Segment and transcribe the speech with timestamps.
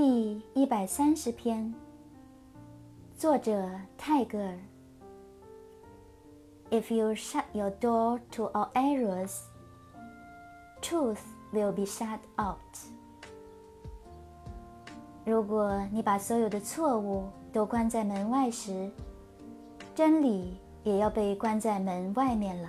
[0.00, 1.74] 第一百三十篇，
[3.16, 4.56] 作者泰戈尔。
[6.70, 9.40] If you shut your door to all errors,
[10.80, 11.18] truth
[11.52, 12.58] will be shut out.
[15.24, 18.88] 如果你把所有的错误都关在门外时，
[19.96, 22.68] 真理也要被关在门外面了。